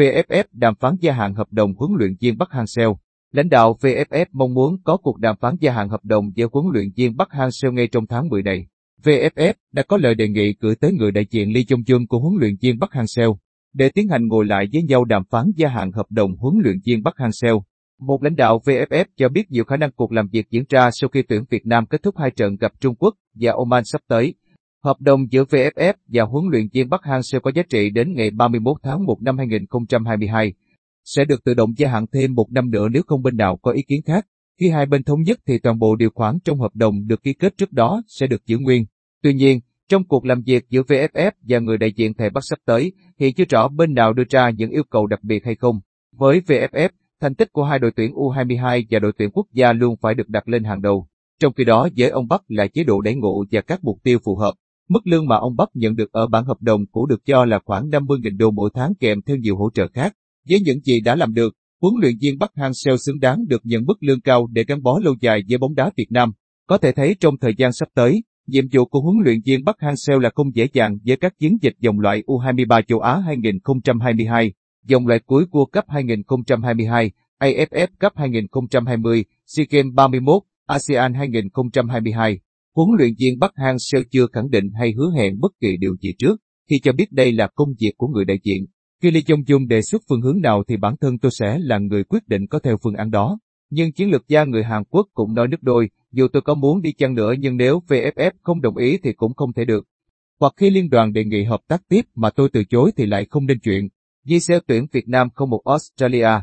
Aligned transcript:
VFF 0.00 0.44
đàm 0.52 0.74
phán 0.74 0.94
gia 1.00 1.12
hạn 1.12 1.34
hợp 1.34 1.46
đồng 1.50 1.74
huấn 1.74 1.90
luyện 1.98 2.14
viên 2.20 2.38
Bắc 2.38 2.48
Hang-seo. 2.50 2.96
Lãnh 3.32 3.48
đạo 3.48 3.76
VFF 3.80 4.26
mong 4.32 4.54
muốn 4.54 4.76
có 4.84 4.96
cuộc 4.96 5.18
đàm 5.18 5.36
phán 5.40 5.54
gia 5.60 5.72
hạn 5.72 5.88
hợp 5.88 6.04
đồng 6.04 6.30
với 6.36 6.46
huấn 6.52 6.66
luyện 6.72 6.86
viên 6.96 7.16
Bắc 7.16 7.28
Hang-seo 7.30 7.72
ngay 7.72 7.86
trong 7.86 8.06
tháng 8.06 8.28
10 8.28 8.42
này. 8.42 8.66
VFF 9.04 9.52
đã 9.72 9.82
có 9.82 9.96
lời 9.96 10.14
đề 10.14 10.28
nghị 10.28 10.54
gửi 10.60 10.74
tới 10.76 10.92
người 10.92 11.12
đại 11.12 11.26
diện 11.30 11.52
Lee 11.52 11.62
Jong 11.62 11.82
Jun 11.82 12.06
của 12.08 12.18
huấn 12.18 12.40
luyện 12.40 12.54
viên 12.60 12.78
Bắc 12.78 12.90
Hang-seo 12.90 13.36
để 13.74 13.88
tiến 13.88 14.08
hành 14.08 14.26
ngồi 14.26 14.46
lại 14.46 14.68
với 14.72 14.82
nhau 14.82 15.04
đàm 15.04 15.22
phán 15.30 15.46
gia 15.56 15.68
hạn 15.68 15.92
hợp 15.92 16.06
đồng 16.10 16.36
huấn 16.36 16.54
luyện 16.64 16.76
viên 16.86 17.02
Bắc 17.02 17.14
Hang-seo. 17.16 17.62
Một 18.00 18.22
lãnh 18.22 18.36
đạo 18.36 18.60
VFF 18.64 19.04
cho 19.16 19.28
biết 19.28 19.50
nhiều 19.50 19.64
khả 19.64 19.76
năng 19.76 19.92
cuộc 19.92 20.12
làm 20.12 20.28
việc 20.28 20.50
diễn 20.50 20.64
ra 20.68 20.90
sau 20.92 21.08
khi 21.08 21.22
tuyển 21.22 21.44
Việt 21.50 21.66
Nam 21.66 21.86
kết 21.86 22.02
thúc 22.02 22.14
hai 22.18 22.30
trận 22.30 22.56
gặp 22.56 22.72
Trung 22.80 22.94
Quốc 22.94 23.14
và 23.34 23.52
Oman 23.52 23.84
sắp 23.84 24.00
tới. 24.08 24.34
Hợp 24.84 25.00
đồng 25.00 25.26
giữa 25.30 25.44
VFF 25.44 25.94
và 26.08 26.24
huấn 26.24 26.44
luyện 26.50 26.68
viên 26.72 26.88
Bắc 26.88 27.04
Hang 27.04 27.22
sẽ 27.22 27.38
có 27.38 27.52
giá 27.54 27.62
trị 27.62 27.90
đến 27.90 28.14
ngày 28.14 28.30
31 28.30 28.76
tháng 28.82 29.04
1 29.04 29.22
năm 29.22 29.38
2022. 29.38 30.52
Sẽ 31.04 31.24
được 31.24 31.44
tự 31.44 31.54
động 31.54 31.70
gia 31.76 31.88
hạn 31.88 32.06
thêm 32.12 32.34
một 32.34 32.46
năm 32.50 32.70
nữa 32.70 32.88
nếu 32.88 33.02
không 33.06 33.22
bên 33.22 33.36
nào 33.36 33.56
có 33.56 33.70
ý 33.70 33.82
kiến 33.82 34.02
khác. 34.02 34.26
Khi 34.60 34.68
hai 34.68 34.86
bên 34.86 35.02
thống 35.02 35.22
nhất 35.22 35.38
thì 35.46 35.58
toàn 35.58 35.78
bộ 35.78 35.96
điều 35.96 36.10
khoản 36.14 36.38
trong 36.44 36.60
hợp 36.60 36.76
đồng 36.76 37.06
được 37.06 37.22
ký 37.22 37.32
kết 37.32 37.56
trước 37.56 37.72
đó 37.72 38.02
sẽ 38.08 38.26
được 38.26 38.46
giữ 38.46 38.58
nguyên. 38.58 38.84
Tuy 39.22 39.34
nhiên, 39.34 39.60
trong 39.88 40.04
cuộc 40.04 40.24
làm 40.24 40.42
việc 40.42 40.64
giữa 40.68 40.82
VFF 40.82 41.30
và 41.48 41.58
người 41.58 41.78
đại 41.78 41.92
diện 41.92 42.14
thầy 42.14 42.30
Bắc 42.30 42.40
sắp 42.44 42.58
tới, 42.66 42.92
hiện 43.18 43.34
chưa 43.34 43.44
rõ 43.48 43.68
bên 43.68 43.94
nào 43.94 44.12
đưa 44.12 44.24
ra 44.30 44.50
những 44.50 44.70
yêu 44.70 44.82
cầu 44.90 45.06
đặc 45.06 45.24
biệt 45.24 45.44
hay 45.44 45.54
không. 45.54 45.80
Với 46.16 46.40
VFF, 46.40 46.88
thành 47.20 47.34
tích 47.34 47.52
của 47.52 47.64
hai 47.64 47.78
đội 47.78 47.90
tuyển 47.96 48.12
U22 48.12 48.84
và 48.90 48.98
đội 48.98 49.12
tuyển 49.18 49.30
quốc 49.30 49.46
gia 49.52 49.72
luôn 49.72 49.96
phải 50.00 50.14
được 50.14 50.28
đặt 50.28 50.48
lên 50.48 50.64
hàng 50.64 50.82
đầu. 50.82 51.06
Trong 51.40 51.52
khi 51.52 51.64
đó 51.64 51.88
với 51.96 52.10
ông 52.10 52.28
Bắc 52.28 52.42
là 52.48 52.66
chế 52.66 52.84
độ 52.84 53.00
đẩy 53.00 53.14
ngộ 53.14 53.44
và 53.50 53.60
các 53.60 53.84
mục 53.84 53.98
tiêu 54.02 54.18
phù 54.24 54.36
hợp. 54.36 54.54
Mức 54.90 55.06
lương 55.06 55.28
mà 55.28 55.36
ông 55.36 55.56
Bắc 55.56 55.68
nhận 55.74 55.96
được 55.96 56.12
ở 56.12 56.26
bản 56.26 56.44
hợp 56.44 56.62
đồng 56.62 56.86
cũ 56.86 57.06
được 57.06 57.24
cho 57.24 57.44
là 57.44 57.58
khoảng 57.64 57.88
50.000 57.88 58.36
đô 58.36 58.50
mỗi 58.50 58.70
tháng 58.74 58.94
kèm 59.00 59.22
theo 59.22 59.36
nhiều 59.36 59.56
hỗ 59.56 59.70
trợ 59.74 59.88
khác. 59.88 60.16
Với 60.48 60.60
những 60.60 60.80
gì 60.80 61.00
đã 61.00 61.16
làm 61.16 61.34
được, 61.34 61.54
huấn 61.80 61.94
luyện 62.00 62.14
viên 62.20 62.38
Bắc 62.38 62.50
Hang-seo 62.54 62.96
xứng 62.96 63.20
đáng 63.20 63.46
được 63.48 63.60
nhận 63.64 63.86
mức 63.86 63.94
lương 64.00 64.20
cao 64.20 64.46
để 64.52 64.64
gắn 64.64 64.82
bó 64.82 64.98
lâu 64.98 65.14
dài 65.20 65.42
với 65.48 65.58
bóng 65.58 65.74
đá 65.74 65.90
Việt 65.96 66.12
Nam. 66.12 66.32
Có 66.66 66.78
thể 66.78 66.92
thấy 66.92 67.16
trong 67.20 67.38
thời 67.38 67.54
gian 67.58 67.72
sắp 67.72 67.88
tới, 67.94 68.22
nhiệm 68.46 68.64
vụ 68.72 68.84
của 68.84 69.00
huấn 69.00 69.16
luyện 69.24 69.40
viên 69.46 69.64
Bắc 69.64 69.76
Hang-seo 69.78 70.18
là 70.18 70.30
không 70.34 70.54
dễ 70.54 70.68
dàng 70.72 70.98
với 71.06 71.16
các 71.16 71.38
chiến 71.38 71.56
dịch 71.62 71.74
dòng 71.80 72.00
loại 72.00 72.22
U23 72.26 72.82
châu 72.82 73.00
Á 73.00 73.16
2022, 73.26 74.52
dòng 74.84 75.06
loại 75.06 75.20
cuối 75.26 75.44
World 75.50 75.66
Cup 75.66 75.84
2022, 75.88 77.10
AFF 77.40 77.86
Cup 78.00 78.12
2020, 78.16 79.24
SEA 79.46 79.66
Games 79.70 79.94
31, 79.94 80.42
ASEAN 80.66 81.14
2022. 81.14 82.40
Huấn 82.76 82.88
luyện 82.98 83.12
viên 83.18 83.38
Bắc 83.38 83.52
Hang-seo 83.54 84.02
chưa 84.10 84.26
khẳng 84.26 84.50
định 84.50 84.70
hay 84.78 84.92
hứa 84.92 85.10
hẹn 85.16 85.40
bất 85.40 85.52
kỳ 85.60 85.76
điều 85.76 85.96
gì 86.00 86.12
trước, 86.18 86.40
khi 86.70 86.80
cho 86.82 86.92
biết 86.92 87.12
đây 87.12 87.32
là 87.32 87.48
công 87.54 87.68
việc 87.80 87.92
của 87.96 88.06
người 88.08 88.24
đại 88.24 88.38
diện. 88.42 88.66
Khi 89.02 89.10
Lee 89.10 89.22
Jong 89.22 89.44
Jung 89.44 89.68
đề 89.68 89.82
xuất 89.82 90.02
phương 90.08 90.20
hướng 90.20 90.40
nào 90.40 90.62
thì 90.68 90.76
bản 90.76 90.94
thân 91.00 91.18
tôi 91.18 91.30
sẽ 91.38 91.58
là 91.58 91.78
người 91.78 92.04
quyết 92.04 92.28
định 92.28 92.46
có 92.46 92.58
theo 92.58 92.76
phương 92.82 92.94
án 92.94 93.10
đó. 93.10 93.38
Nhưng 93.70 93.92
chiến 93.92 94.10
lược 94.10 94.28
gia 94.28 94.44
người 94.44 94.64
Hàn 94.64 94.84
Quốc 94.84 95.06
cũng 95.14 95.34
nói 95.34 95.48
nước 95.48 95.62
đôi, 95.62 95.90
dù 96.12 96.28
tôi 96.32 96.42
có 96.42 96.54
muốn 96.54 96.82
đi 96.82 96.92
chăng 96.92 97.14
nữa 97.14 97.34
nhưng 97.38 97.56
nếu 97.56 97.80
VFF 97.88 98.30
không 98.42 98.60
đồng 98.60 98.76
ý 98.76 98.98
thì 99.02 99.12
cũng 99.12 99.34
không 99.34 99.52
thể 99.52 99.64
được. 99.64 99.86
Hoặc 100.40 100.52
khi 100.56 100.70
liên 100.70 100.90
đoàn 100.90 101.12
đề 101.12 101.24
nghị 101.24 101.44
hợp 101.44 101.60
tác 101.68 101.82
tiếp 101.88 102.04
mà 102.14 102.30
tôi 102.30 102.48
từ 102.52 102.64
chối 102.64 102.92
thì 102.96 103.06
lại 103.06 103.26
không 103.30 103.46
nên 103.46 103.60
chuyện. 103.60 103.88
Di 104.24 104.38
tuyển 104.66 104.86
Việt 104.92 105.08
Nam 105.08 105.28
không 105.34 105.50
một 105.50 105.62
Australia, 105.64 106.42